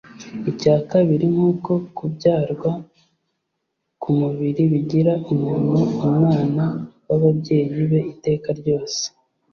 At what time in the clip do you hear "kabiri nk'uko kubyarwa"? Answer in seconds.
0.91-2.71